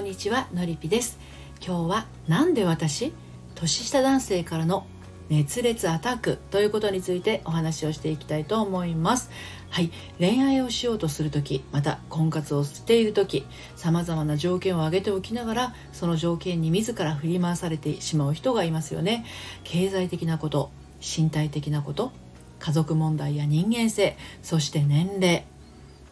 [0.00, 1.18] んにちはのりぴです。
[1.64, 3.12] 今日はなんで私
[3.54, 4.86] 年下男性からの
[5.28, 9.30] 熱烈アタックということについてお話をしていきたいと思います。
[9.68, 9.90] はい。
[10.18, 13.44] 恋愛をしようとする時また婚活をしている時
[13.76, 19.26] さまざまな条件を挙げておきながらその条件に自ら振り回されてしまう人がいますよね。
[19.64, 20.70] 経済的なこと
[21.00, 22.10] 身体的なこと
[22.58, 25.44] 家族問題や人間性そして年齢。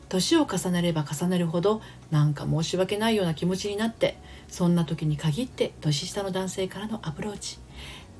[0.09, 4.17] 年を重ねれば重ねるほどなんか申し訳ないような気持ちになって
[4.49, 7.59] そんな時に限って年下の男性からのアプローチ。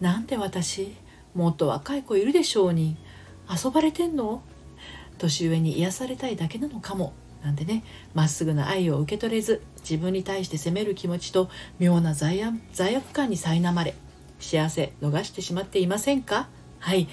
[0.01, 0.95] なんで私
[1.35, 2.97] もっと若い子いるでしょうに。
[3.51, 4.43] 遊ばれてんの？
[5.17, 7.15] 年上に癒されたいだけなのかも。
[7.43, 13.95] なんてねまっすぐな愛を受け取れず自分に対して責める気持ちと妙な罪悪罪悪感に苛まれ
[14.41, 16.49] 幸せ逃してしまっていませんか？
[16.81, 17.09] はい、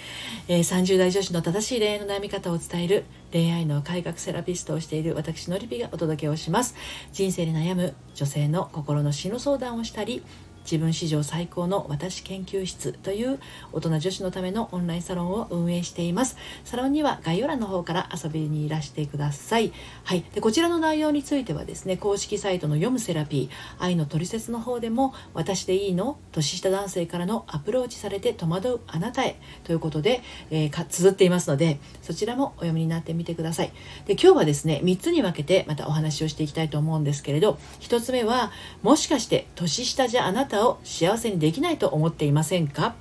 [0.48, 6.76] えー、30代女子の正しい恋愛の悩み方を伝える恋愛の改革セラピストをしている私のりぴがお届けをします。
[7.12, 10.24] 人生で悩む女性の心の死の相談をしたり
[10.66, 13.40] 自分史上最高の私研究室という
[13.72, 16.36] 大人女子のためのオンラインサロンを運営しています。
[16.64, 19.72] サロンには概要欄の方から遊びにいらしてください。
[20.04, 20.26] はい。
[20.34, 33.72] でこちらの内容についてはですね公式サイトの読むセラピー愛のトリセツの方でも私でいいの年下男性からのアプローチされて戸惑うあなたへということで、えー、か綴っていますのでそちらもお読みになってみてください。
[34.06, 42.96] で今日はですね3つに分けてまたお話をしていきたいと思うんですけれど1つ目はもしかして年下じゃあなた方を幸せにできないと思っていませんか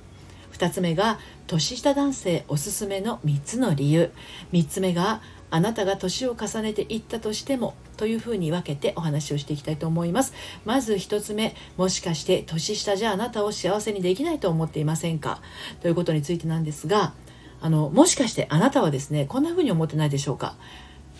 [0.53, 4.11] ？2つ目が年下男性おすすめの3つの理由。
[4.53, 10.33] 3つ目があなたが年を重ねていったとしてもというふうに分けてお話をしていきたいと思います。
[10.65, 15.41] まず1つ目もしかして年下じゃあなたを幸せにできないと思っていませんか？
[15.81, 17.13] ということについてなんですが
[17.61, 20.55] あのもしかしてあなたはですねこんなふうに思ってないでしょうか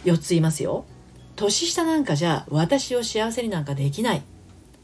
[0.06, 0.86] ？4つ言いますよ。
[1.36, 4.24] 年下なんかじゃ私を幸せになんかできない。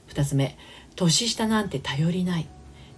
[0.10, 0.58] 2つ目
[0.96, 2.48] 年下なんて頼りない。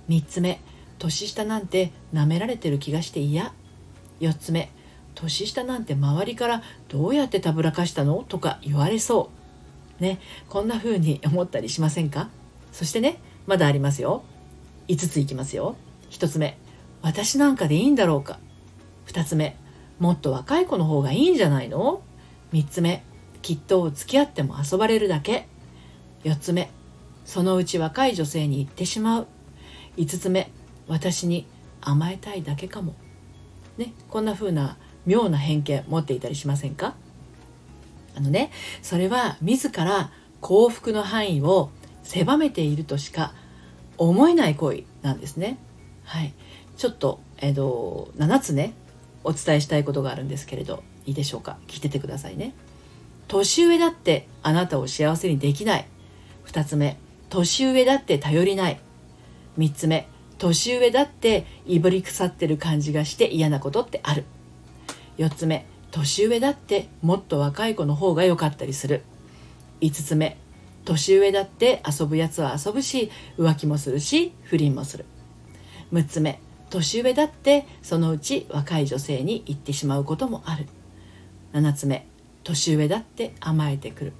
[0.09, 0.59] 3つ目
[0.99, 3.53] 年下なんて舐められてる気がして嫌。
[4.19, 4.71] 4つ目
[5.15, 8.25] 年下なんて周りからどうやってたぶらかしたの？
[8.27, 9.29] とか言われそ
[9.99, 10.03] う。
[10.03, 10.19] ね
[10.49, 12.29] こんな風に思ったりしませんか？
[12.71, 14.23] そしてねまだありますよ。
[14.87, 15.75] 5ついきますよ。
[16.09, 16.57] 1つ目
[17.01, 18.39] 私なんかでいいんだろうか
[19.07, 19.55] ？2つ目
[19.99, 22.01] もっと若い子の方がいいんじゃないの
[22.51, 23.03] ？3つ目
[23.41, 25.47] きっと付き合っても遊ばれるだけ。
[26.23, 26.69] 4つ目
[27.25, 29.27] そのうち若い女性に言ってしまう。
[29.97, 30.51] 5つ目
[30.87, 31.45] 私に
[31.81, 32.95] 甘えたいだけかも。
[33.77, 36.95] ねこんな風な妙な偏見持っていたりしませんか？
[38.15, 38.51] あのね
[38.81, 40.11] それは自ら
[40.41, 41.71] 幸福の範囲を
[42.03, 43.33] 狭めているとしか
[43.97, 45.57] 思えない行為なんですね。
[46.03, 46.33] はい。
[46.77, 48.73] ちょっとえっ、と7つね
[49.23, 51.57] お伝えしたいことがあるんですけれどいいでしょうか？
[51.67, 52.53] 聞いててくださいね。
[53.27, 55.87] 年上だってあなたを幸せにできない。
[56.45, 56.97] 2つ目
[57.33, 58.79] 年上だって頼りない。
[59.57, 60.07] 3つ目
[60.37, 64.25] 年上だっていぶり腐ってる感じがして嫌なことってある。
[65.17, 69.01] 4つ目年上だってもっと若い子の方が良かったりする。
[69.81, 70.37] 5つ目
[70.85, 75.05] 年上だって遊ぶやつは遊ぶし浮気もするし不倫もする。
[75.91, 76.39] 6つ目
[76.69, 80.67] 年上だってそのうち若い女性に言ってしまうこともある。
[81.53, 82.05] 7つ目
[82.43, 84.13] 年上だって甘えてくる。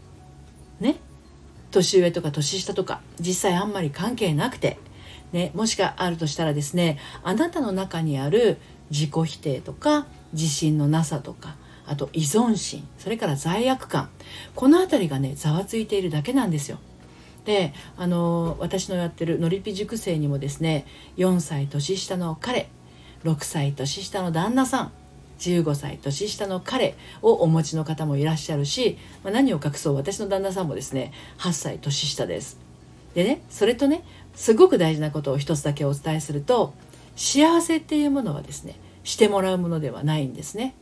[0.80, 0.96] ね？
[1.74, 4.80] 年上とか年下とか実際あんまり関係なくて、
[5.32, 8.58] ね、もしかあるとしたらですねあなたの中にある
[8.90, 14.10] 自己否定とか自信のなさとかあと依存心それから罪悪感
[14.56, 16.80] この辺りがねざわついているだけなんですよ。
[17.46, 20.86] であの私のやってるのりぴ塾生にもですね
[21.18, 22.70] 4歳年下の彼
[23.26, 24.92] 6歳年下の旦那さん
[25.40, 32.60] 15歳年下の彼をお持ちの方もいらっしゃるし、まあ、何を隠そう私の旦那さんもですね8歳年下です。
[33.14, 34.04] でねそれとね
[34.36, 36.74] すごく大事なことを一つだけお伝えすると
[37.16, 40.76] 幸せっていうものはですねしてもらうものではないんですね。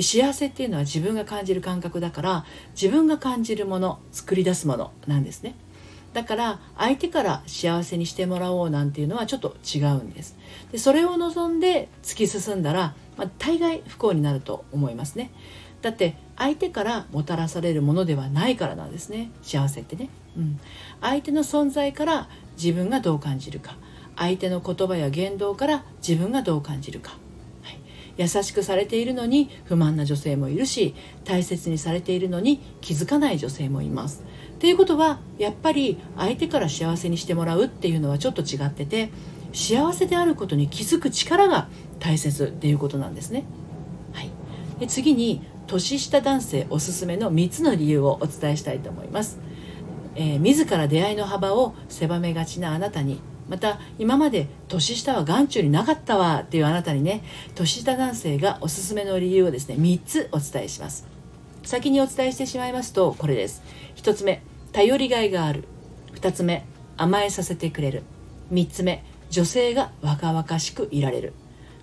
[0.00, 2.44] 幸せっていうのは自分が感じる感覚だから
[2.80, 5.54] 自分が感じるもの作り出すものなんですね。
[6.12, 10.36] だから相手から幸せにしてもらおうなんていうのはちょっと違うんです。
[10.72, 15.32] でそれを望んで突き進んだらまあ、大概不幸になると思いますね。
[15.82, 19.30] だって相手からもたらされるものではないからなんですね。
[19.42, 20.60] 幸せってね、うん、
[21.00, 23.76] 相手の存在から自分がどう感じるか。
[24.16, 27.16] 相手の言葉や言動から自分がどう感じるか、
[28.18, 30.94] 優しくされているのに不満な女性もいるし
[31.24, 34.22] 大切にされているのに気づかない女性もいます
[34.58, 39.10] ということはやっぱり相手から幸せにしてもらうっていうのはちょっと違ってて
[39.52, 41.68] 幸せであることに気づく力が
[42.00, 43.44] 大切っていうことなんですね。
[44.12, 44.30] はい、
[44.78, 49.38] で次に年下男性おすすめの3つの理由をお伝えしたいと思います。
[50.16, 57.22] えー、自ら出会いの幅を狭めがちなあなたにまた今まで年下は眼中になかったわっていうあなたにね
[57.54, 61.06] 年下男性がおすすめの理由をですね3つお伝えします。
[61.64, 63.62] 先にお伝えしてしまいますとこれです。
[63.96, 64.42] 1つ目
[64.72, 65.64] 頼りがいがある。
[66.14, 66.64] 2つ目
[66.96, 68.02] 甘えさせてくれる。
[68.52, 71.32] 3つ目女性が若々しくいられる。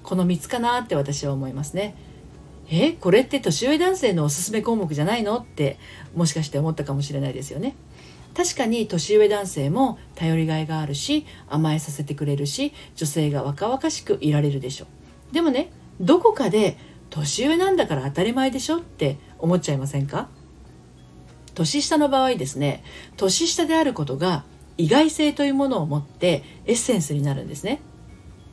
[0.03, 1.95] この3つかなって私は思いますね。
[2.69, 5.37] えこれって年上男性のおすすめ項目じゃないの？
[5.37, 5.77] って
[6.15, 7.75] もしかして思ったかもしれないですよね。
[8.35, 14.85] 確かに年上男性も頼りがいがあるし甘えさせてくれるし女性が若々しくいられるでしょ
[15.31, 15.33] う。
[15.33, 15.71] でもね
[16.01, 16.77] どこかで
[17.09, 20.27] 年上なんだから当たり前でしょって思っちゃいませんか？
[21.53, 22.83] 年下の場合ですね
[23.15, 24.43] 年下であることが
[24.77, 27.81] 意外性というものを持ってエッセンスになるんですね。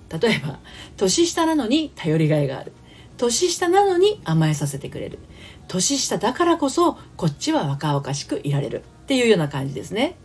[0.08, 0.61] 例えば
[0.96, 2.73] 年下なのに頼りがいがある。
[3.17, 5.19] 年下なのに甘えさせてくれる。
[5.67, 8.84] 年下だからこそこっちは若々しくいられる。
[9.12, 10.17] っていうような感じですね。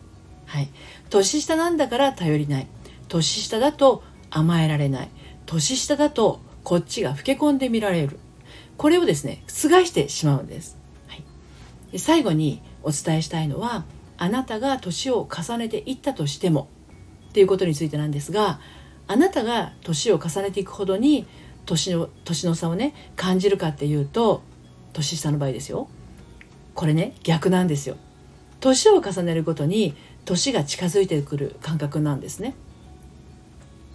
[0.45, 0.69] はい。
[1.09, 2.67] 年下なんだから頼りない。
[3.09, 5.09] 年下だと甘えられない。
[5.45, 8.19] 年下だとこっちが老け込んで見られる。
[8.77, 11.23] これをですね覆してしまうんです、はい、
[11.91, 13.85] で最後にお伝えしたいのは
[14.17, 16.69] あなたが年を重ねていったとしても
[17.29, 18.59] っていうことについてなんですが
[19.07, 21.25] あなたが年を重ねていくほどに
[21.65, 24.43] 年の年の差をね感じるかっていうと
[24.93, 25.89] 年下の場合ですよ。
[26.73, 27.97] これね逆なんですよ。
[28.67, 32.53] 年を重ねるごとに年が近づいてくる感覚なんですね。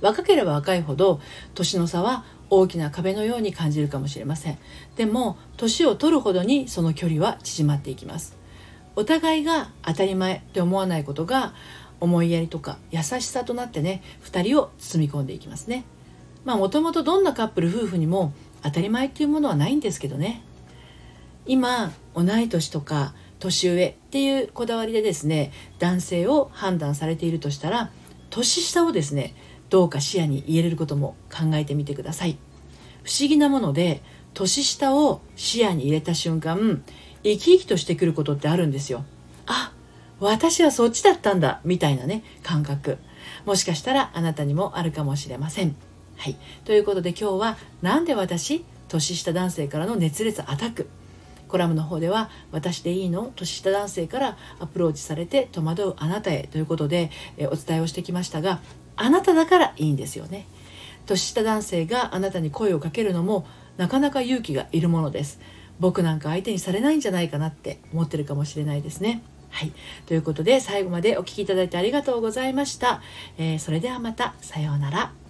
[0.00, 1.20] 若ければ若いほど
[1.54, 4.58] 年の差は大きな壁のように感じるかもしれません。
[4.96, 8.34] でも年を取るほどにその距離は縮まっていきます。
[8.96, 11.52] お互いが当たり前って思わないことが
[12.00, 15.84] 思いやりとか優しさとなってね2人を包み込んでいきますね。
[16.46, 18.32] まあもともとどんなカップル夫婦にも
[18.62, 20.42] 当たり前っていうものはないんですけどね。
[21.44, 25.50] 今同い年とか年上っていうこだわりでですね
[25.80, 27.90] 男性を判断されているとしたら
[28.30, 29.34] 年下をですね
[29.68, 32.38] どうか視野に入れることも考えてみてください。
[33.02, 34.00] 不思議なもので
[34.32, 36.84] 年下を視野に入れた瞬間
[37.24, 39.04] 生き生きとしてくることってあるんですよ。
[39.46, 39.72] あ
[40.20, 42.98] 私はそっちだったんだみたいなね感覚。
[43.44, 45.74] もしかしたらあなたにもあるかもしれません。
[46.16, 46.36] はい。
[46.64, 50.88] ということで今日はなんで私年下男性からの熱烈アタック
[51.52, 58.60] コラムの方では「私でいいの?」年下男性からアプローチされて戸惑うあなたへということで、えお伝えをしてきましたが
[58.96, 60.46] あなただからいいんですよね
[61.06, 63.46] 年下男性があなたに声をかけるのも
[63.76, 65.40] なかなか勇気がいるものです
[65.78, 69.72] 僕なんか相手にされないんじゃないかなって思ってるかもしれないですねはい。
[70.06, 73.02] ということで最後までお聴きいただいてありがとうございました。
[73.36, 74.34] えー、それではまた。
[74.40, 75.21] さようなら。